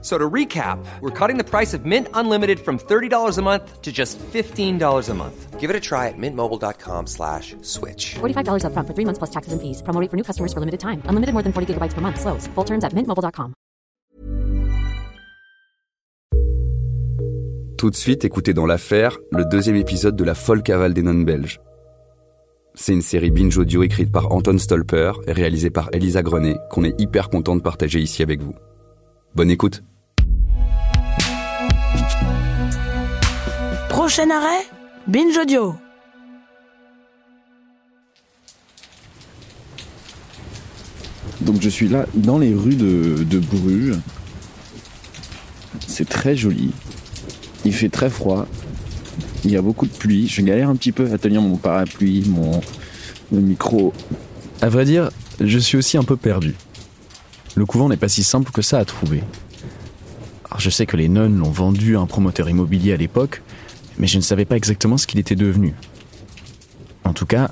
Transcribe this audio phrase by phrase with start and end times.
[0.00, 3.90] So to recap, we're cutting the price of Mint Unlimited from $30 a month to
[3.90, 5.58] just $15 a month.
[5.58, 8.14] Give it a try at mintmobile.com slash switch.
[8.20, 9.82] $45 upfront for three months plus taxes and fees.
[9.82, 11.02] Promo rate for new customers for limited time.
[11.08, 12.20] Unlimited more than 40 gigabytes per month.
[12.20, 12.46] Slows.
[12.54, 13.54] Full terms at mintmobile.com.
[17.76, 21.24] Tout de suite, écoutez dans l'affaire le deuxième épisode de La folle cavale des nonnes
[21.24, 21.60] belges.
[22.74, 26.84] C'est une série binge audio écrite par Anton Stolper et réalisée par Elisa Grenet qu'on
[26.84, 28.54] est hyper content de partager ici avec vous.
[29.38, 29.84] Bonne écoute.
[33.88, 34.66] Prochain arrêt,
[35.06, 35.76] Binge Audio.
[41.40, 43.94] Donc je suis là dans les rues de, de Bruges.
[45.86, 46.72] C'est très joli.
[47.64, 48.44] Il fait très froid.
[49.44, 50.26] Il y a beaucoup de pluie.
[50.26, 52.60] Je galère un petit peu à tenir mon parapluie, mon,
[53.30, 53.92] mon micro.
[54.62, 55.10] À vrai dire,
[55.40, 56.56] je suis aussi un peu perdu.
[57.58, 59.20] Le couvent n'est pas si simple que ça à trouver.
[60.58, 63.42] Je sais que les nonnes l'ont vendu à un promoteur immobilier à l'époque,
[63.98, 65.74] mais je ne savais pas exactement ce qu'il était devenu.
[67.02, 67.50] En tout cas,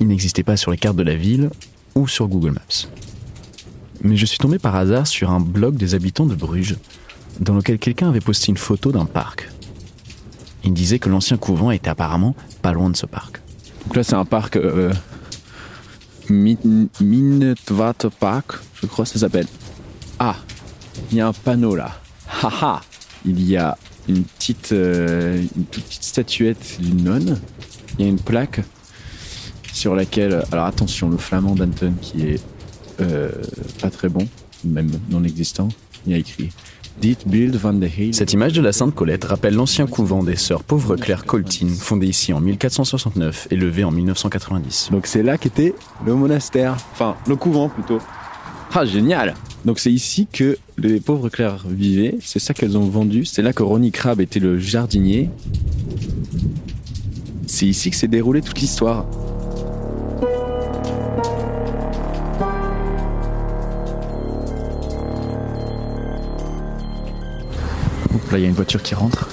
[0.00, 1.50] il n'existait pas sur les cartes de la ville
[1.94, 2.88] ou sur Google Maps.
[4.00, 6.76] Mais je suis tombé par hasard sur un blog des habitants de Bruges,
[7.38, 9.50] dans lequel quelqu'un avait posté une photo d'un parc.
[10.64, 13.42] Il disait que l'ancien couvent était apparemment pas loin de ce parc.
[13.84, 14.90] Donc là c'est un parc euh,
[16.30, 19.46] Min- Minnewater Park, je crois ça s'appelle.
[20.18, 20.36] Ah,
[21.10, 22.00] il y a un panneau là.
[22.42, 22.80] Haha,
[23.24, 23.76] il y a
[24.08, 27.38] une petite, euh, une petite statuette d'une nonne.
[27.98, 28.60] Il y a une plaque
[29.72, 32.42] sur laquelle, alors attention, le flamand d'Anton qui est
[33.00, 33.30] euh,
[33.80, 34.26] pas très bon,
[34.64, 35.68] même non existant,
[36.06, 36.50] il y a écrit
[38.12, 42.06] Cette image de la Sainte Colette rappelle l'ancien couvent des sœurs Pauvre Claire Coltine, fondé
[42.06, 44.88] ici en 1469 et levé en 1990.
[44.90, 45.74] Donc c'est là qu'était
[46.06, 47.98] le monastère, enfin le couvent plutôt.
[48.72, 49.34] Ah génial
[49.64, 53.52] Donc c'est ici que les pauvres clercs vivaient, c'est ça qu'elles ont vendu, c'est là
[53.52, 55.30] que Ronnie Crabbe était le jardinier.
[57.46, 59.06] C'est ici que s'est déroulée toute l'histoire.
[68.38, 69.28] Il y a une voiture qui rentre.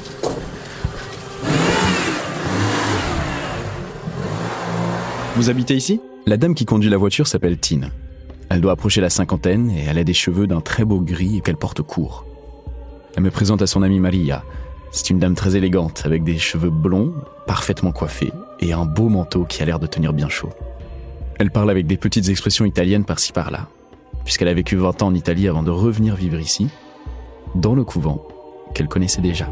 [5.36, 6.02] Vous habitez ici?
[6.26, 7.90] La dame qui conduit la voiture s'appelle Tine.
[8.50, 11.58] Elle doit approcher la cinquantaine et elle a des cheveux d'un très beau gris qu'elle
[11.58, 12.26] porte court.
[13.16, 14.44] Elle me présente à son amie Maria.
[14.92, 17.14] C'est une dame très élégante avec des cheveux blonds,
[17.48, 20.50] parfaitement coiffés et un beau manteau qui a l'air de tenir bien chaud.
[21.40, 23.68] Elle parle avec des petites expressions italiennes par-ci par-là,
[24.26, 26.68] puisqu'elle a vécu 20 ans en Italie avant de revenir vivre ici,
[27.56, 28.28] dans le couvent
[28.74, 29.48] qu'elle connaissait déjà.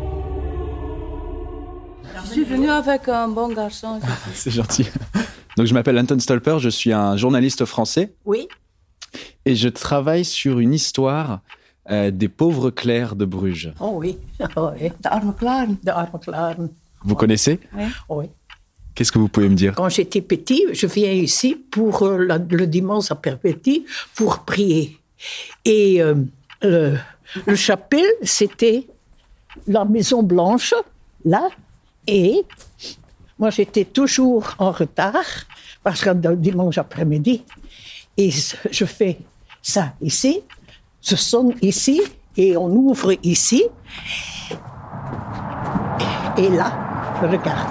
[2.25, 3.99] Je suis venue avec un bon garçon.
[4.33, 4.87] C'est gentil.
[5.57, 8.47] Donc je m'appelle Anton Stolper, je suis un journaliste français Oui,
[9.45, 11.39] et je travaille sur une histoire
[11.89, 13.73] euh, des pauvres clercs de Bruges.
[13.79, 14.17] oh oui,
[14.55, 14.89] oh oui.
[14.89, 15.75] De arme klaren.
[15.83, 16.69] De arme klaren.
[17.03, 17.59] Vous connaissez?
[18.09, 18.25] Oui.
[18.93, 19.73] Qu'est-ce que vous pouvez me dire?
[19.75, 24.97] Quand j'étais petit, je viens ici pour euh, la- le dimanche à Perpétuie pour prier.
[25.65, 26.15] Et euh,
[26.61, 26.95] le,
[27.47, 28.87] le chapelle, c'était
[29.67, 30.73] la Maison Blanche,
[31.25, 31.47] là,
[32.07, 32.43] et
[33.37, 35.13] moi j'étais toujours en retard
[35.83, 37.43] parce que le dimanche après-midi,
[38.17, 38.29] et
[38.71, 39.17] je fais
[39.61, 40.41] ça ici,
[41.01, 42.01] je sonne ici,
[42.35, 43.63] et on ouvre ici,
[46.37, 46.71] et là,
[47.21, 47.69] regarde.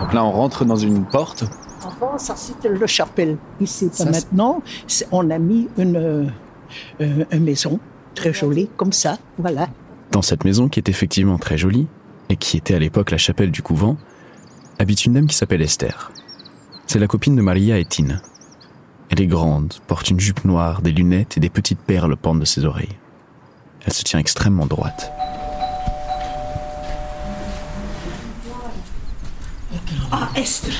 [0.00, 1.44] Donc là on rentre dans une porte.
[1.84, 3.36] Avant, ça c'était le chapelle.
[3.60, 6.24] Ici, Ça, maintenant, c'est- on a mis une, euh,
[7.00, 7.78] euh, une maison
[8.16, 9.68] très jolie, comme ça, voilà.
[10.10, 11.86] Dans cette maison qui est effectivement très jolie,
[12.28, 13.96] et qui était à l'époque la chapelle du couvent,
[14.80, 16.10] habite une dame qui s'appelle Esther.
[16.88, 18.20] C'est la copine de Maria et Tine.
[19.10, 22.44] Elle est grande, porte une jupe noire, des lunettes et des petites perles pendent de
[22.44, 22.98] ses oreilles.
[23.86, 25.12] Elle se tient extrêmement droite.
[30.10, 30.74] Ah, Esther.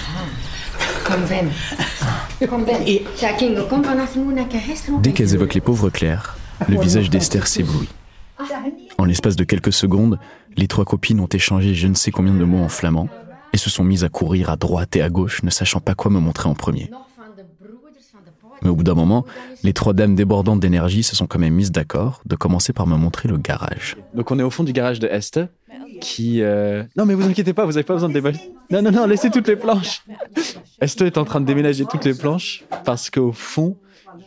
[4.34, 5.00] Naar gisteren.
[5.00, 6.36] Dès qu'elles évoquent les pauvres clercs,
[6.68, 7.88] le visage d'Esther s'éblouit.
[8.98, 10.18] En l'espace de quelques secondes,
[10.56, 13.08] les trois copines ont échangé je ne sais combien de mots en flamand
[13.52, 16.10] et se sont mises à courir à droite et à gauche, ne sachant pas quoi
[16.10, 16.90] me montrer en premier.
[18.62, 19.24] Mais au bout d'un moment,
[19.62, 22.96] les trois dames débordantes d'énergie se sont quand même mises d'accord de commencer par me
[22.96, 23.96] montrer le garage.
[24.14, 25.48] Donc on est au fond du garage de Esther
[26.00, 26.40] qui...
[26.42, 28.50] euh, Non mais vous inquiétez pas, vous n'avez pas besoin de déménager.
[28.70, 30.02] Non, non, non, laissez toutes les planches.
[30.80, 33.76] Esther est en train de déménager toutes les planches parce qu'au fond,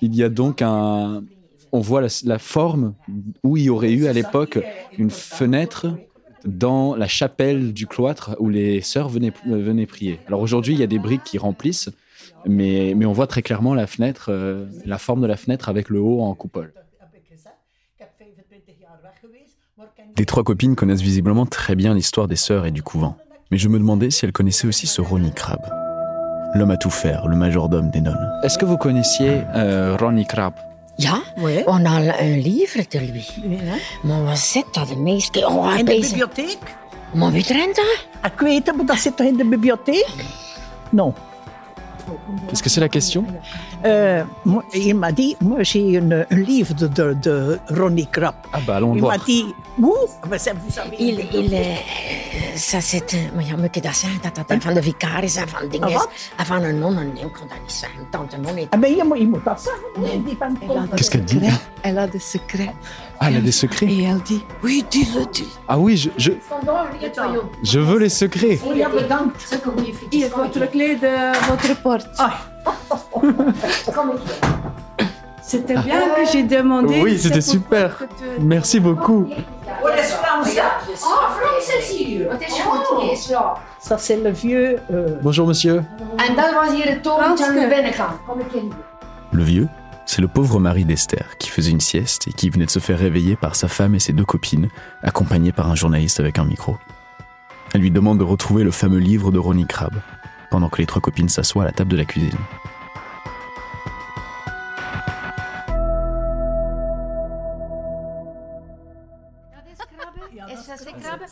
[0.02, 1.24] il y a donc un,
[1.72, 2.94] on voit la, la forme
[3.44, 4.60] où il y aurait eu à l'époque
[4.98, 5.88] une fenêtre
[6.46, 10.20] dans la chapelle du cloître où les sœurs venaient, euh, venaient prier.
[10.28, 11.90] Alors aujourd'hui, il y a des briques qui remplissent,
[12.46, 15.90] mais, mais on voit très clairement la fenêtre, euh, la forme de la fenêtre avec
[15.90, 16.74] le haut en coupole.
[20.18, 23.16] Les trois copines connaissent visiblement très bien l'histoire des sœurs et du couvent.
[23.52, 25.66] Mais je me demandais si elles connaissaient aussi ce Ronnie Crabbe.
[26.56, 28.30] L'homme à tout faire, le majordome des nonnes.
[28.44, 30.56] Est-ce que vous connaissiez euh, Ronnie Crabbe
[31.02, 31.22] Ja,
[31.66, 33.26] on a een livre de lui.
[34.02, 35.48] Maar wat zit dat de meeste...
[35.48, 36.58] Oh, In de bibliotheek?
[37.14, 38.06] Maar wie traint dat?
[38.34, 40.08] Ik weet het, maar dat zit er in de bibliotheek?
[40.90, 41.14] Non.
[42.52, 43.26] Est-ce que c'est la question?
[43.86, 48.36] Euh, moi, il m'a dit, moi j'ai un livre de, de, de Ronnie Crab.
[48.52, 49.26] Ah bah allons le Il m'a voir.
[49.26, 49.46] dit,
[49.82, 49.94] où?
[50.30, 51.76] Mais ça, vous savez, Il, il, eh,
[52.56, 54.20] ça eh, Maar ja, moet je dat zeggen?
[54.22, 56.08] Dat dat van de vicaris en van dingen Ah, is.
[56.38, 58.00] En van een non, nee, ik kan dat niet zeggen.
[58.10, 58.68] Tante non niet.
[58.70, 60.90] Ah ben, je moet, je moet dat zeggen.
[60.96, 61.60] Qu'est-ce qu'elle dit?
[61.82, 62.74] Elle a des secrets.
[63.20, 65.48] Ah, elle a des secrets Et elle dit, oui, dis-le, dis.
[65.68, 66.32] Ah oui, je, je,
[67.64, 68.60] je veux les secrets.
[68.74, 68.90] Hier,
[70.44, 71.14] votre clé de
[71.50, 72.08] votre porte.
[72.18, 72.34] Ah,
[75.42, 77.02] C'était bien que j'ai demandé.
[77.04, 77.98] Oui, c'était super.
[78.18, 79.28] tu- Merci beaucoup.
[79.84, 79.88] oh,
[83.14, 83.56] is ja.
[83.80, 84.80] Ça, c'est le vieux...
[84.92, 85.78] euh, Bonjour monsieur.
[86.20, 87.76] En dat was hier het torentje aan de Franske.
[87.76, 88.14] binnenkant.
[88.28, 88.70] Kom ik in.
[89.32, 89.68] Le vieux,
[90.06, 93.00] c'est le pauvre mari d'Esther qui faisait une sieste et qui venait de se faire
[93.00, 94.70] réveiller par sa femme et ses deux copines,
[95.04, 96.78] accompagnées par un journaliste avec un micro.
[97.74, 100.00] Elle lui demande de retrouver le fameux livre de Ronnie Crabbe,
[100.50, 102.38] pendant que les trois copines s'assoient à la table de la cuisine.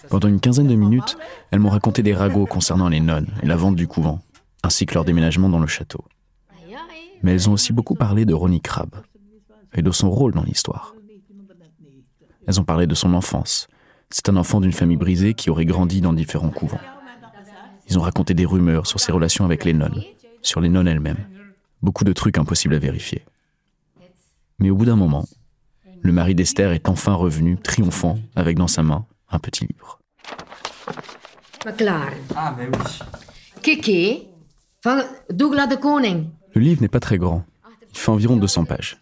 [0.09, 1.17] Pendant une quinzaine de minutes,
[1.51, 4.19] elles m'ont raconté des ragots concernant les nonnes et la vente du couvent,
[4.63, 6.03] ainsi que leur déménagement dans le château.
[7.23, 8.95] Mais elles ont aussi beaucoup parlé de Ronnie Crabbe
[9.73, 10.93] et de son rôle dans l'histoire.
[12.47, 13.67] Elles ont parlé de son enfance.
[14.09, 16.79] C'est un enfant d'une famille brisée qui aurait grandi dans différents couvents.
[17.89, 20.03] Ils ont raconté des rumeurs sur ses relations avec les nonnes,
[20.41, 21.25] sur les nonnes elles-mêmes.
[21.81, 23.23] Beaucoup de trucs impossibles à vérifier.
[24.59, 25.25] Mais au bout d'un moment,
[26.01, 29.99] le mari d'Esther est enfin revenu, triomphant, avec dans sa main un petit livre.
[32.35, 32.99] Ah, mais oui.
[33.61, 34.27] Kiki,
[34.83, 36.29] van Douglas de Koning.
[36.53, 37.43] Le livre n'est pas très grand.
[37.91, 38.97] Il fait environ 200 pages.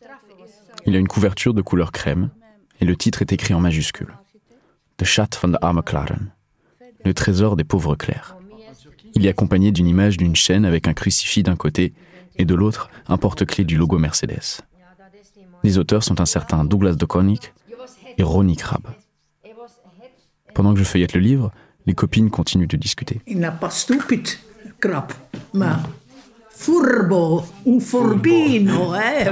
[0.85, 2.29] Il a une couverture de couleur crème
[2.79, 4.13] et le titre est écrit en majuscule.
[4.97, 6.31] The Schat van de Arme Klaren.
[7.03, 8.34] Le trésor des pauvres clercs.
[9.15, 11.93] Il est accompagné d'une image d'une chaîne avec un crucifix d'un côté
[12.37, 14.61] et de l'autre un porte-clés du logo Mercedes.
[15.63, 17.05] Les auteurs sont un certain Douglas de
[18.17, 18.87] et Ronnie Crabbe.
[20.53, 21.51] Pendant que je feuillette le livre,
[21.85, 23.21] les copines continuent de discuter.
[23.27, 24.27] Il n'est pas stupide,
[26.55, 29.25] furbo, un furbino, hè.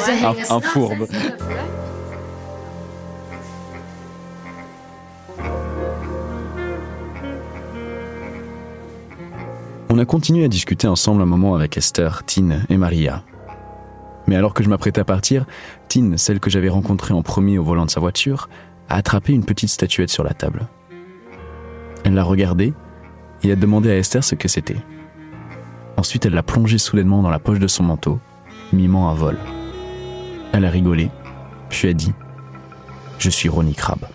[0.00, 1.08] gingen Un, fourbe.
[9.92, 13.24] On a continué à discuter ensemble un moment avec Esther, Tine et Maria.
[14.28, 15.46] Mais alors que je m'apprêtais à partir,
[15.88, 18.48] Tine, celle que j'avais rencontrée en premier au volant de sa voiture,
[18.88, 20.68] a attrapé une petite statuette sur la table.
[22.04, 22.72] Elle l'a regardée
[23.42, 24.80] et a demandé à Esther ce que c'était.
[25.96, 28.20] Ensuite, elle l'a plongée soudainement dans la poche de son manteau,
[28.72, 29.38] mimant un vol.
[30.52, 31.10] Elle a rigolé,
[31.68, 32.12] puis a dit
[33.18, 34.06] Je suis Ronnie Crabbe.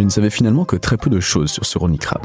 [0.00, 2.24] Je ne savais finalement que très peu de choses sur ce Ronnie Crabbe.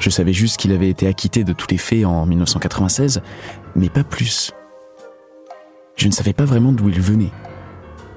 [0.00, 3.22] Je savais juste qu'il avait été acquitté de tous les faits en 1996,
[3.76, 4.50] mais pas plus.
[5.94, 7.30] Je ne savais pas vraiment d'où il venait.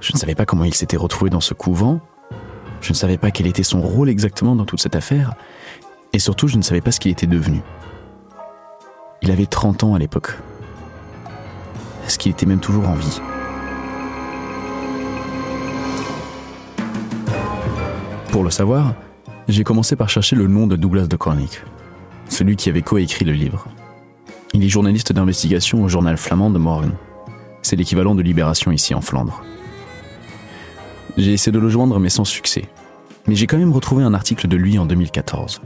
[0.02, 2.02] Je ne savais pas comment il s'était retrouvé dans ce couvent.
[2.82, 5.36] Je ne savais pas quel était son rôle exactement dans toute cette affaire.
[6.12, 7.62] Et surtout, je ne savais pas ce qu'il était devenu.
[9.22, 10.40] Il avait 30 ans à l'époque.
[12.08, 13.22] Est-ce qu'il était même toujours en vie?
[18.34, 18.96] Pour le savoir,
[19.48, 21.62] j'ai commencé par chercher le nom de Douglas de Cornick,
[22.30, 23.68] celui qui avait coécrit le livre.
[24.56, 26.94] Il est journaliste d'investigation au journal flamand de Morgen.
[27.62, 29.44] C'est l'équivalent de Libération ici en Flandre.
[31.16, 32.66] J'ai essayé de le joindre mais sans succès.
[33.28, 35.62] Mais j'ai quand même retrouvé un article de lui en 2014.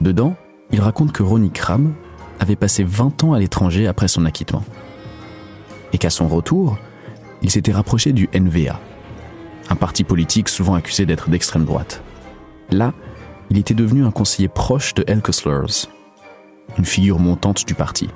[0.00, 0.34] Dedans,
[0.72, 1.92] il raconte que Ronnie Kram
[2.40, 4.64] avait passé 20 ans à l'étranger après son acquittement.
[5.92, 6.78] Et qu'à son retour,
[7.42, 8.80] il s'était rapproché du NVA,
[9.70, 12.02] un parti politique souvent accusé d'être d'extrême droite.
[12.70, 12.92] Là,
[13.50, 15.86] il était devenu un conseiller proche de Elke Slurs,
[16.78, 18.08] une figure montante du parti.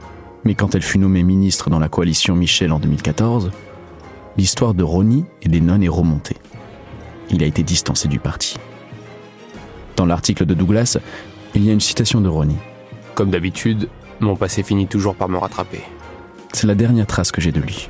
[0.45, 3.51] Mais quand elle fut nommée ministre dans la coalition Michel en 2014,
[4.37, 6.37] l'histoire de Ronnie et des nonnes est remontée.
[7.31, 8.57] Il a été distancé du parti.
[9.97, 10.99] Dans l'article de Douglas,
[11.55, 12.57] il y a une citation de Ronnie.
[13.15, 13.89] Comme d'habitude,
[14.21, 15.83] mon passé finit toujours par me rattraper.
[16.53, 17.89] C'est la dernière trace que j'ai de lui.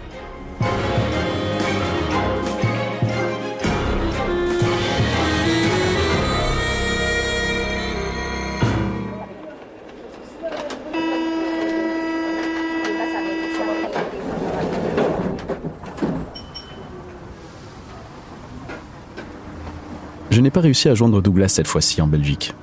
[20.41, 22.55] Je n'ai pas réussi à joindre Douglas cette fois-ci en Belgique.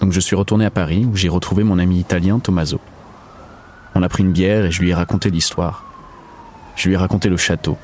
[0.00, 2.80] Donc je suis retourné à Paris où j'ai retrouvé mon ami italien Tommaso.
[3.94, 5.84] On a pris une bière et je lui ai raconté l'histoire.
[6.74, 7.76] Je lui ai raconté le château,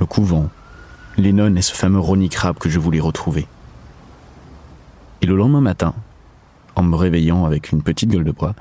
[0.00, 0.48] le couvent,
[1.16, 3.46] les nonnes et ce fameux Ronnie Crab que je voulais retrouver.
[5.20, 5.94] Et le lendemain matin,
[6.74, 8.56] en me réveillant avec une petite gueule de bois,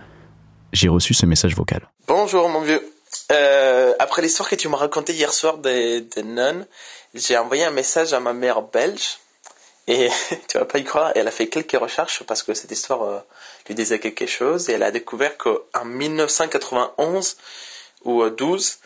[0.72, 1.90] j'ai reçu ce message vocal.
[2.08, 2.84] Bonjour mon vieux.
[3.32, 6.68] Euh, après l'histoire que tu m'as racontée hier soir des, des nonnes,
[7.16, 9.18] j'ai envoyé un message à ma mère belge
[9.88, 10.10] et
[10.48, 13.20] tu vas pas y croire, elle a fait quelques recherches parce que cette histoire euh,
[13.68, 17.38] lui disait quelque chose et elle a découvert qu'en 1991
[18.04, 18.80] ou 12,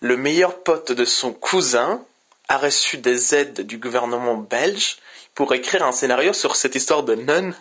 [0.00, 2.04] le meilleur pote de son cousin
[2.48, 4.98] a reçu des aides du gouvernement belge
[5.34, 7.54] pour écrire un scénario sur cette histoire de Nun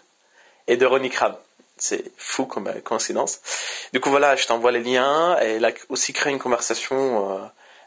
[0.67, 1.37] et de Ronnie Crab.
[1.77, 3.39] C'est fou comme euh, coïncidence.
[3.93, 5.37] Du coup voilà, je t'envoie les liens.
[5.41, 7.39] Et elle a aussi créé une conversation euh,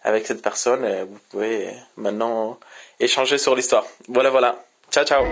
[0.02, 0.84] avec cette personne.
[0.84, 2.58] Et vous pouvez maintenant
[3.00, 3.84] échanger sur l'histoire.
[4.08, 4.56] Voilà, voilà.
[4.90, 5.24] Ciao, ciao.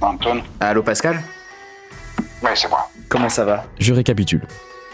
[0.00, 1.22] Antoine Allô Pascal
[2.42, 2.88] Oui, c'est moi.
[3.08, 4.42] Comment ça va Je récapitule.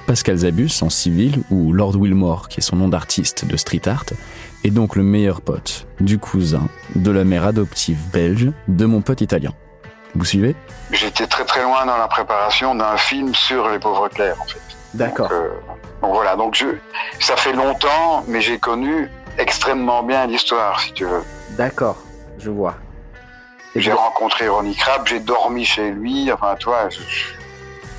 [0.06, 4.06] Pascal Zabus, en civil, ou Lord Wilmore, qui est son nom d'artiste de street art,
[4.64, 9.20] est donc le meilleur pote du cousin de la mère adoptive belge de mon pote
[9.20, 9.52] italien.
[10.14, 10.56] Vous suivez
[10.92, 14.77] J'étais très très loin dans la préparation d'un film sur les pauvres clercs, en fait.
[14.94, 15.28] D'accord.
[15.28, 15.50] Donc, euh,
[16.02, 16.66] donc voilà, donc je,
[17.20, 21.22] ça fait longtemps, mais j'ai connu extrêmement bien l'histoire, si tu veux.
[21.50, 21.96] D'accord,
[22.38, 22.74] je vois.
[23.76, 26.88] J'ai rencontré Ronnie Crab, j'ai dormi chez lui, enfin toi.
[26.88, 26.98] je-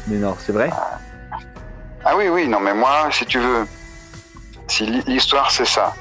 [0.07, 0.69] Mais non, c'est vrai
[2.03, 3.67] Ah oui, oui, non, mais moi, si tu veux,
[4.67, 5.93] si l'hi- l'histoire c'est ça.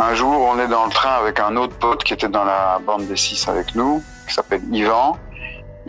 [0.00, 2.78] Un jour, on est dans le train avec un autre pote qui était dans la
[2.84, 5.16] bande des six avec nous, qui s'appelle Yvan.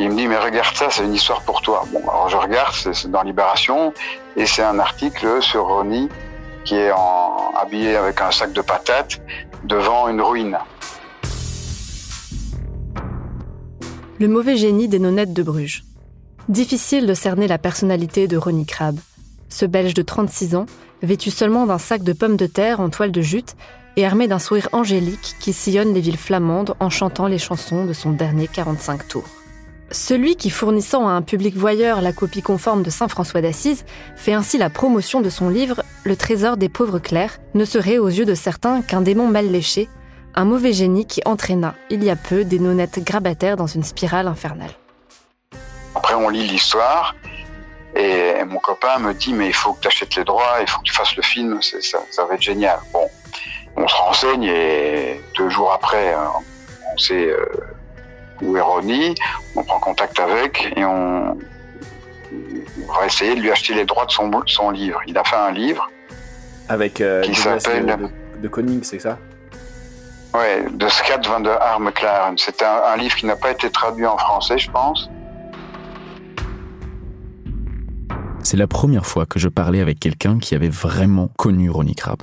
[0.01, 1.83] Il me dit, mais regarde ça, c'est une histoire pour toi.
[1.91, 3.93] Bon, alors je regarde, c'est dans Libération,
[4.37, 6.07] et c'est un article sur Ronnie
[6.63, 6.91] qui est
[7.61, 9.19] habillé avec un sac de patates
[9.65, 10.57] devant une ruine.
[14.19, 15.83] Le mauvais génie des nonnettes de Bruges.
[16.47, 18.97] Difficile de cerner la personnalité de Ronnie Crab.
[19.49, 20.65] Ce Belge de 36 ans,
[21.01, 23.57] vêtu seulement d'un sac de pommes de terre en toile de jute
[23.97, 27.91] et armé d'un sourire angélique qui sillonne les villes flamandes en chantant les chansons de
[27.91, 29.38] son dernier 45 tours.
[29.91, 34.33] Celui qui, fournissant à un public voyeur la copie conforme de Saint François d'Assise, fait
[34.33, 38.25] ainsi la promotion de son livre Le trésor des pauvres clercs, ne serait aux yeux
[38.25, 39.89] de certains qu'un démon mal léché,
[40.35, 44.27] un mauvais génie qui entraîna, il y a peu, des nonnettes grabataires dans une spirale
[44.27, 44.71] infernale.
[45.95, 47.15] Après, on lit l'histoire,
[47.95, 50.79] et mon copain me dit, mais il faut que tu achètes les droits, il faut
[50.79, 52.77] que tu fasses le film, ça, ça va être génial.
[52.93, 53.07] Bon,
[53.75, 56.15] on se renseigne, et deux jours après,
[56.93, 57.45] on sait euh,
[58.41, 59.15] où est Ronnie,
[59.55, 61.37] on prend contact avec, et on,
[62.87, 64.99] on va essayer de lui acheter les droits de son, livre.
[65.07, 65.89] Il a fait un livre,
[66.67, 67.85] Avec euh, Qui s'appelle-
[68.41, 69.17] de, de, c'est ça?
[70.33, 72.37] Ouais, de Scat van der Armklaren.
[72.37, 75.09] C'est un, un livre qui n'a pas été traduit en français, je pense.
[78.43, 82.21] C'est la première fois que je parlais avec quelqu'un qui avait vraiment connu Ronnie Crab.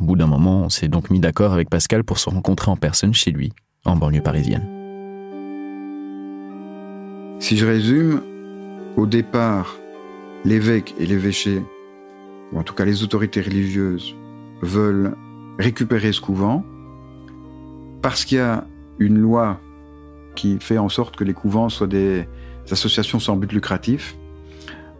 [0.00, 2.76] Au bout d'un moment, on s'est donc mis d'accord avec Pascal pour se rencontrer en
[2.76, 3.52] personne chez lui,
[3.84, 4.73] en banlieue parisienne.
[7.44, 8.22] Si je résume,
[8.96, 9.76] au départ,
[10.46, 11.62] l'évêque et l'évêché,
[12.50, 14.16] ou en tout cas les autorités religieuses,
[14.62, 15.14] veulent
[15.58, 16.64] récupérer ce couvent
[18.00, 18.66] parce qu'il y a
[18.98, 19.60] une loi
[20.34, 22.26] qui fait en sorte que les couvents soient des
[22.70, 24.16] associations sans but lucratif,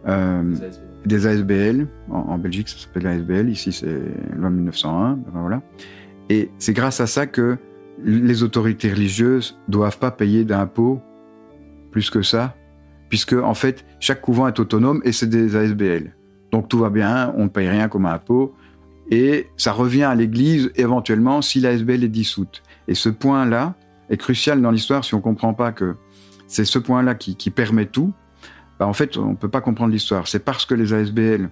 [0.07, 0.43] euh,
[1.03, 1.87] des ASBL.
[2.11, 3.49] En, Belgique, ça s'appelle l'ASBL.
[3.49, 4.01] Ici, c'est
[4.37, 5.13] loi 1901.
[5.13, 5.63] ben voilà.
[6.29, 7.57] Et c'est grâce à ça que
[8.03, 11.01] les autorités religieuses doivent pas payer d'impôts
[11.95, 12.57] plus que ça,
[13.07, 16.13] puisque en fait chaque couvent est autonome et c'est des ASBL.
[16.51, 18.53] Donc tout va bien, on ne paye rien comme impôt
[19.09, 22.63] et ça revient à l'Église éventuellement si l'ASBL est dissoute.
[22.89, 23.75] Et ce point-là
[24.09, 25.95] est crucial dans l'histoire si on ne comprend pas que
[26.47, 28.11] c'est ce point-là qui, qui permet tout.
[28.77, 30.27] Bah, en fait, on ne peut pas comprendre l'histoire.
[30.27, 31.49] C'est parce que les ASBL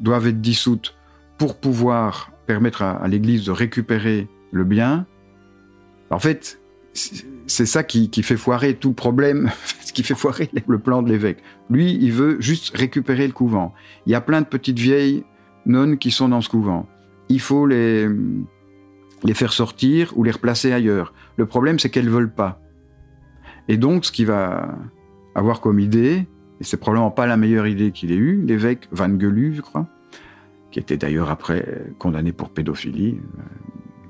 [0.00, 0.94] doivent être dissoutes
[1.36, 5.04] pour pouvoir permettre à, à l'Église de récupérer le bien.
[6.08, 6.58] En fait,
[7.46, 9.50] c'est ça qui, fait foirer tout problème,
[9.84, 11.38] ce qui fait foirer le plan de l'évêque.
[11.70, 13.74] Lui, il veut juste récupérer le couvent.
[14.06, 15.24] Il y a plein de petites vieilles
[15.66, 16.86] nonnes qui sont dans ce couvent.
[17.28, 18.08] Il faut les,
[19.24, 21.14] les faire sortir ou les replacer ailleurs.
[21.36, 22.60] Le problème, c'est qu'elles veulent pas.
[23.68, 24.76] Et donc, ce qu'il va
[25.34, 26.26] avoir comme idée,
[26.60, 29.86] et c'est probablement pas la meilleure idée qu'il ait eue, l'évêque Van Gelu, je crois,
[30.70, 33.18] qui était d'ailleurs après condamné pour pédophilie,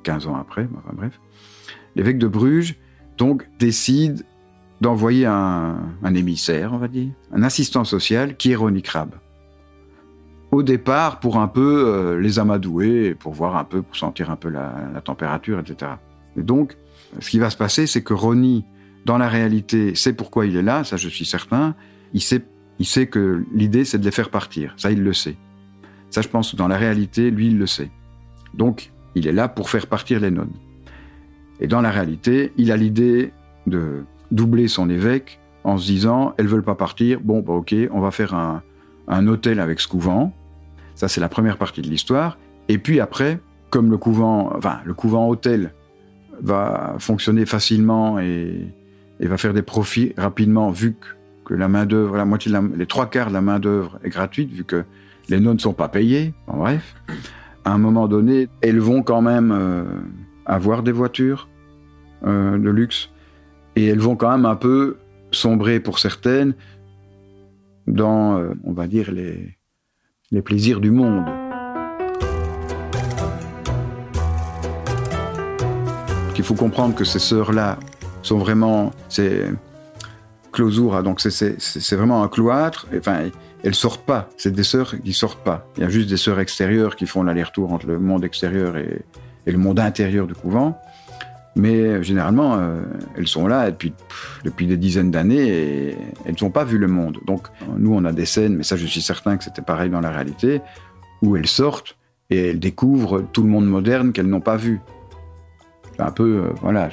[0.03, 1.21] 15 ans après, bref,
[1.95, 2.77] l'évêque de Bruges,
[3.19, 4.25] donc, décide
[4.81, 9.15] d'envoyer un, émissaire, on va dire, un assistant social qui est Ronnie Crabbe.
[10.51, 14.37] Au départ, pour un peu euh, les amadouer, pour voir un peu, pour sentir un
[14.37, 15.93] peu la, température, etc.
[16.37, 16.77] Et donc,
[17.19, 18.65] ce qui va se passer, c'est que Ronnie,
[19.05, 21.75] dans la réalité, sait pourquoi il est là, ça je suis certain.
[22.13, 22.45] Il sait,
[22.79, 24.75] il sait que l'idée, c'est de les faire partir.
[24.77, 25.37] Ça, il le sait.
[26.11, 27.91] Ça, je pense dans la réalité, lui, il le sait.
[28.53, 30.53] Donc, il est là pour faire partir les nonnes.
[31.61, 33.33] Et dans la réalité, il a l'idée
[33.67, 38.01] de doubler son évêque en se disant, elles veulent pas partir, bon, bah ok, on
[38.01, 40.33] va faire un, hôtel avec ce couvent.
[40.95, 42.39] Ça, c'est la première partie de l'histoire.
[42.69, 45.73] Et puis après, comme le couvent, enfin, le couvent hôtel
[46.41, 48.69] va fonctionner facilement et,
[49.21, 50.97] va faire des profits rapidement, vu
[51.45, 54.51] que, la main d'œuvre, la moitié, les trois quarts de la main d'œuvre est gratuite,
[54.51, 54.85] vu que
[55.29, 56.33] les nonnes ne sont pas payées.
[56.47, 56.95] bref,
[57.65, 59.85] à un moment donné, elles vont quand même euh,
[60.47, 61.49] avoir des voitures
[62.27, 63.11] euh, de luxe
[63.77, 64.97] et elles vont quand même un peu
[65.31, 66.55] sombrer pour certaines
[67.87, 69.57] dans, euh, on va dire, les,
[70.31, 71.25] les plaisirs du monde.
[76.37, 77.79] Il faut comprendre que ces sœurs-là
[78.21, 79.51] sont vraiment, c'est
[80.53, 82.87] clausura, donc c'est vraiment un cloître.
[82.95, 83.31] Enfin,
[83.63, 84.29] elles sortent pas.
[84.37, 85.67] C'est des sœurs qui sortent pas.
[85.77, 89.01] Il y a juste des sœurs extérieures qui font l'aller-retour entre le monde extérieur et,
[89.47, 90.79] et le monde intérieur du couvent.
[91.57, 92.83] Mais euh, généralement, euh,
[93.17, 93.93] elles sont là depuis,
[94.45, 97.19] depuis des dizaines d'années et elles n'ont pas vu le monde.
[97.27, 97.47] Donc,
[97.79, 100.11] nous, on a des scènes, mais ça, je suis certain que c'était pareil dans la
[100.11, 100.61] réalité,
[101.23, 101.97] où elles sortent
[102.31, 104.81] et elles découvrent tout le monde moderne qu'elles n'ont pas vu.
[105.99, 106.89] Un peu, euh, voilà,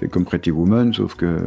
[0.00, 1.38] c'est comme Pretty Woman, sauf que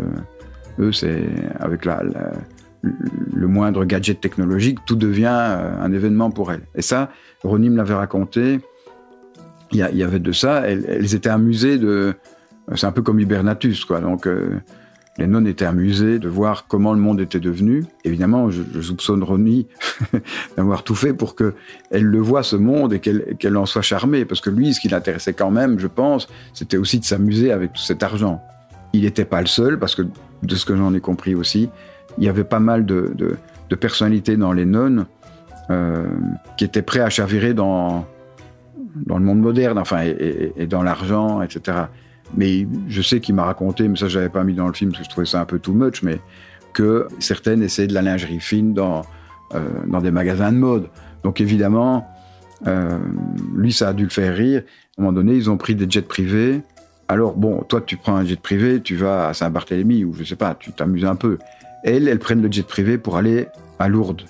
[0.79, 1.25] eux, c'est
[1.59, 6.65] avec le moindre gadget technologique, tout devient un événement pour elles.
[6.75, 7.09] Et ça,
[7.43, 8.59] Ronnie me l'avait raconté
[9.73, 10.61] il y, avait de ça.
[10.67, 12.13] Elles, étaient amusées de.
[12.75, 13.99] C'est un peu comme Hibernatus, quoi.
[13.99, 14.59] Donc, euh,
[15.17, 17.85] les nonnes étaient amusées de voir comment le monde était devenu.
[18.03, 19.67] Évidemment, je, soupçonne Ronnie
[20.57, 21.53] d'avoir tout fait pour qu'elle
[21.91, 24.25] le voie, ce monde, et qu'elle en soit charmée.
[24.25, 27.73] Parce que lui, ce qui l'intéressait quand même, je pense, c'était aussi de s'amuser avec
[27.73, 28.41] tout cet argent.
[28.93, 30.03] Il n'était pas le seul, parce que
[30.43, 31.69] de ce que j'en ai compris aussi,
[32.17, 33.13] il y avait pas mal de,
[33.79, 35.07] personnalités dans les nonnes
[35.71, 36.05] euh,
[36.57, 38.05] qui étaient prêts à chavirer dans,
[39.05, 41.77] dans le monde moderne, enfin, et, dans l'argent, etc.
[42.35, 44.91] Mais je sais qu'il m'a raconté, mais ça je n'avais pas mis dans le film
[44.91, 46.19] parce que je trouvais ça un peu too much, mais
[46.73, 49.03] que certaines essayaient de la lingerie fine dans,
[49.53, 50.87] euh, dans des magasins de mode.
[51.23, 52.07] Donc évidemment,
[52.67, 52.97] euh,
[53.55, 54.63] lui, ça a dû le faire rire.
[54.97, 56.61] À un moment donné, ils ont pris des jets privés.
[57.07, 60.35] Alors bon, toi, tu prends un jet privé, tu vas à Saint-Barthélemy ou je sais
[60.35, 61.37] pas, tu t'amuses un peu.
[61.83, 64.23] Elles, elles prennent le jet privé pour aller à Lourdes.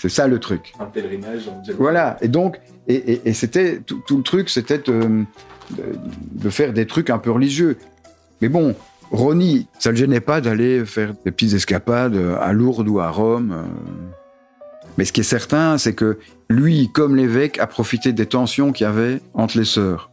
[0.00, 0.72] C'est ça le truc.
[0.80, 1.50] Un pèlerinage.
[1.76, 2.16] Voilà.
[2.22, 2.58] Et donc,
[2.88, 5.26] et, c'était tout, le truc, c'était de,
[6.48, 7.76] faire des trucs un peu religieux.
[8.40, 8.74] Mais bon,
[9.10, 13.10] Ronnie, ça ne le gênait pas d'aller faire des petites escapades à Lourdes ou à
[13.10, 13.52] Rome.
[13.52, 13.62] Euh.
[14.96, 18.84] Mais ce qui est certain, c'est que lui, comme l'évêque, a profité des tensions qu'il
[18.84, 20.10] y avait entre les sœurs.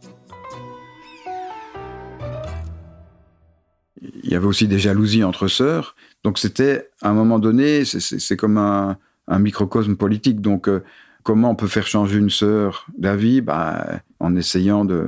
[4.02, 5.96] Il y avait aussi des jalousies entre sœurs.
[6.24, 8.98] Donc c'était, à un moment donné, c'est comme un,
[9.28, 10.40] un microcosme politique.
[10.40, 10.82] Donc, euh,
[11.22, 15.06] comment on peut faire changer une sœur d'avis bah, En essayant de,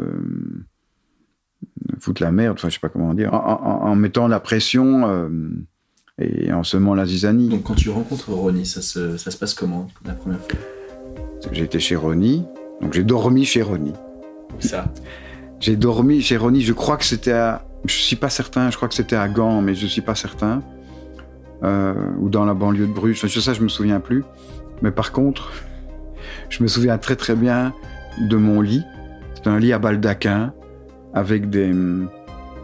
[1.99, 5.29] foutre la merde, enfin, je sais pas comment dire, en, mettant la pression euh,
[6.19, 7.49] et en semant la zizanie.
[7.49, 10.59] Donc, quand tu rencontres Ronnie, ça se, ça se passe comment la première fois?
[11.53, 12.45] J'ai été chez Ronnie,
[12.83, 13.95] donc j'ai dormi chez Ronnie.
[14.59, 14.93] Ça?
[15.59, 17.67] J'ai dormi chez Ronnie, je crois que c'était à.
[17.87, 20.63] Je suis pas certain, je crois que c'était à Gand, mais je suis pas certain.
[21.63, 23.23] Euh, ou dans la banlieue de Bruges.
[23.23, 24.25] Enfin, ça, je me souviens plus.
[24.83, 25.53] Mais par contre,
[26.49, 27.75] je me souviens très très bien
[28.19, 28.85] de mon lit.
[29.35, 30.53] C'était un lit à baldaquin
[31.13, 31.73] avec des,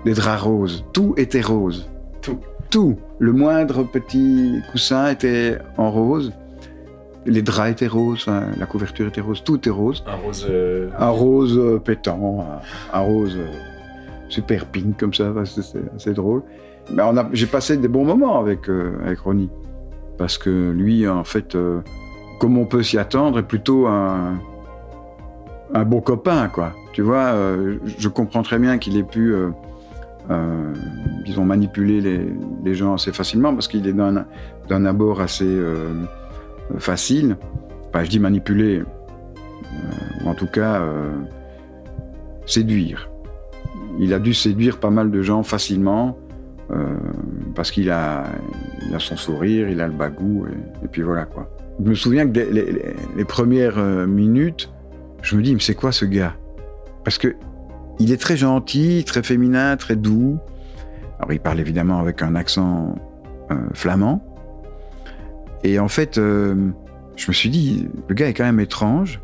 [0.05, 0.85] des draps roses.
[0.93, 1.89] Tout était rose.
[2.23, 2.39] Tout.
[2.71, 2.97] Tout.
[3.19, 6.33] Le moindre petit coussin était en rose.
[7.27, 10.05] Les draps étaient roses, la couverture était rose, tout était rose.
[10.07, 10.47] Un rose.
[10.49, 12.47] Euh, un rose euh, pétant,
[12.93, 13.37] un, rose
[14.29, 15.33] super pink comme ça,
[15.99, 16.15] c'est
[17.33, 19.51] j'ai passé des bons moments avec, euh, avec Ronnie.
[20.19, 21.81] Parce que lui, en fait, euh,
[22.41, 24.39] comme on peut s'y attendre, est plutôt un,
[25.75, 26.73] un bon copain, quoi.
[26.93, 29.35] Tu vois, euh, je comprends très bien qu'il ait pu,
[31.25, 32.01] disons, manipuler
[32.65, 35.61] les, gens assez facilement, parce qu'il est d'un abord assez
[36.79, 37.37] facile.
[37.89, 38.83] Enfin, je dis manipuler,
[40.25, 40.83] ou en tout cas
[42.47, 43.11] séduire.
[43.99, 46.26] Il a dû séduire pas mal de gens facilement euh,
[47.55, 48.25] parce qu'il a,
[48.99, 50.47] son sourire, il a le bagou
[50.83, 51.51] et, puis voilà quoi.
[51.83, 52.73] Je me souviens que les,
[53.17, 54.73] les- premières euh, minutes,
[55.23, 56.35] je me dis mais c'est quoi ce gars?
[57.05, 57.35] Parce que
[57.99, 60.39] il est très gentil, très féminin, très doux.
[61.19, 62.97] Alors il parle évidemment avec un accent
[63.51, 64.23] euh, flamand.
[65.65, 66.55] Et en fait, euh,
[67.17, 69.21] je me suis dit, le gars est quand même étrange,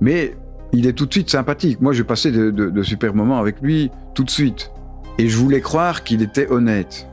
[0.00, 0.34] mais
[0.72, 1.80] il est tout de suite sympathique.
[1.80, 4.70] Moi, j'ai passé de super moments avec lui tout de suite.
[5.18, 7.08] Et je voulais croire qu'il était honnête.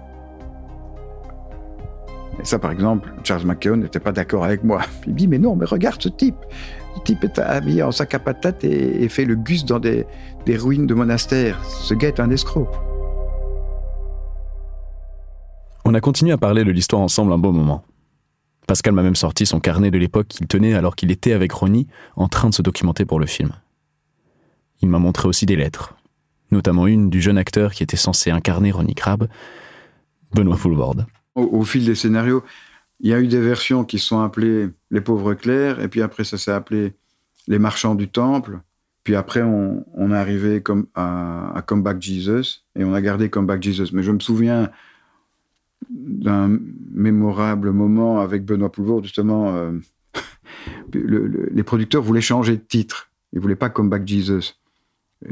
[2.40, 4.82] Et ça, par exemple, Charles McKeown n'était pas d'accord avec moi.
[5.08, 6.36] Il me dit, mais non, mais regarde ce type.
[6.96, 10.06] Ce type est habillé en sac à patates et, fait le gus dans des,
[10.46, 11.64] des ruines de monastères.
[11.66, 12.70] Ce gars est un escroc.
[15.84, 17.84] On a continué à parler de l'histoire ensemble un bon moment.
[18.68, 21.88] Pascal m'a même sorti son carnet de l'époque qu'il tenait alors qu'il était avec Ronnie
[22.16, 23.52] en train de se documenter pour le film.
[24.82, 25.95] Il m'a montré aussi des lettres,
[26.56, 29.28] notamment une du jeune acteur qui était censé incarner Ronnie Crabbe,
[30.34, 31.06] Benoît Poulvorde.
[31.36, 32.44] Au, fil des scénarios,
[33.02, 36.24] il y a eu des versions qui sont appelées Les Pauvres Clercs, et puis après
[36.24, 36.94] ça s'est appelé
[37.48, 38.60] Les Marchands du Temple.
[39.04, 43.30] Puis après, on, est arrivé comme à, à Come Back Jesus, et on a gardé
[43.30, 43.90] Come Back Jesus.
[43.94, 44.72] Mais je me souviens
[45.90, 46.58] d'un
[46.92, 49.74] mémorable moment avec Benoît Poulvord, justement, euh,
[50.94, 53.10] le- le- les producteurs voulaient changer de titre.
[53.34, 54.54] Ils voulaient pas Come Back Jesus.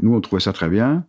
[0.02, 1.04] Nous, on trouvait ça très bien.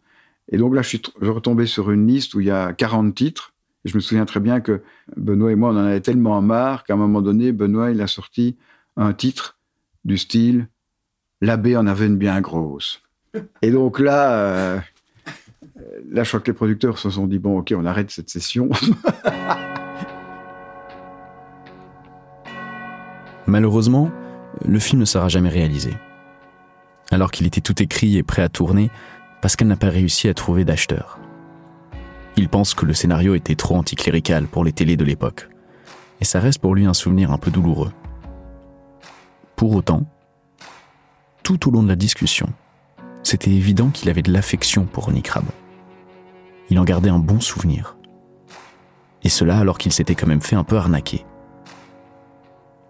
[0.51, 3.53] Et donc là, je suis retombé sur une liste où il y a 40 titres.
[3.83, 4.81] Et je me souviens très bien que
[5.15, 8.07] Benoît et moi, on en avait tellement marre qu'à un moment donné, Benoît, il a
[8.07, 8.57] sorti
[8.97, 9.57] un titre
[10.03, 10.67] du style
[11.41, 13.01] L'abbé en avait une bien grosse.
[13.61, 14.79] Et donc là, euh,
[16.09, 18.69] là, je crois que les producteurs se sont dit bon, ok, on arrête cette session.
[23.47, 24.09] Malheureusement,
[24.65, 25.93] le film ne sera jamais réalisé.
[27.11, 28.89] Alors qu'il était tout écrit et prêt à tourner,
[29.41, 31.19] Pascal n'a pas réussi à trouver d'acheteur.
[32.37, 35.47] Il pense que le scénario était trop anticlérical pour les télés de l'époque.
[36.21, 37.91] Et ça reste pour lui un souvenir un peu douloureux.
[39.55, 40.03] Pour autant,
[41.43, 42.47] tout au long de la discussion,
[43.23, 45.49] c'était évident qu'il avait de l'affection pour Ronnie Crabbe.
[46.69, 47.97] Il en gardait un bon souvenir.
[49.23, 51.25] Et cela alors qu'il s'était quand même fait un peu arnaquer.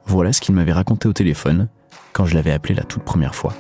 [0.05, 1.67] Voilà ce qu'il m'avait raconté au téléphone
[2.13, 3.53] quand je l'avais appelé la toute première fois.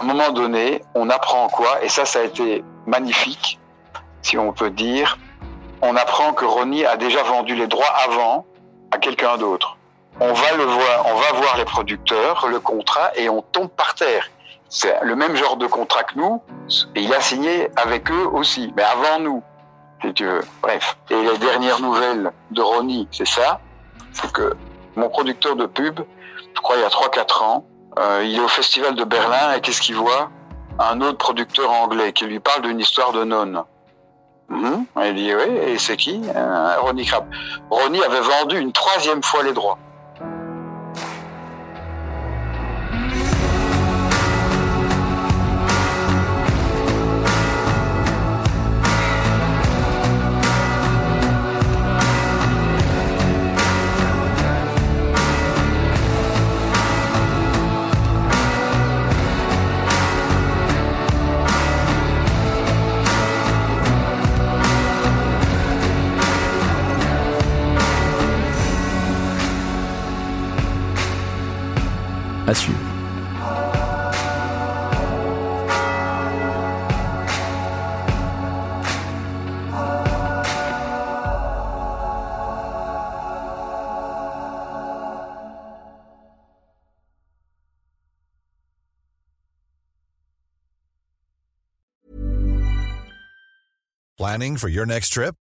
[0.00, 3.58] Un moment donné, on apprend quoi Et ça, ça a été magnifique,
[4.22, 5.18] si on peut dire.
[5.82, 8.46] On apprend que Ronnie a déjà vendu les droits avant
[8.90, 9.76] à quelqu'un d'autre.
[10.20, 13.94] On va le voir, on va voir les producteurs, le contrat, et on tombe par
[13.94, 14.28] terre.
[14.68, 16.42] C'est le même genre de contrat que nous,
[16.94, 19.42] et il a signé avec eux aussi, mais avant nous,
[20.04, 20.42] si tu veux.
[20.62, 20.96] Bref.
[21.10, 23.60] Et les dernières nouvelles de Ronnie, c'est ça,
[24.12, 24.54] c'est que
[24.96, 26.00] mon producteur de pub,
[26.54, 27.64] je crois il y a 3-4 ans,
[27.98, 30.30] euh, il est au festival de Berlin et qu'est-ce qu'il voit?
[30.78, 33.62] Un autre producteur anglais qui lui parle d'une histoire de nonne.
[34.48, 34.86] Mhm.
[35.04, 36.20] Il dit oui, et c'est qui?
[36.34, 37.28] Euh, Ronnie Crabbe.
[37.70, 39.78] Ronnie avait vendu une troisième fois les droits.
[72.48, 72.78] À suivre.
[94.16, 95.34] Planning for your next trip?